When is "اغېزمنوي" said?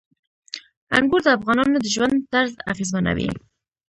2.71-3.29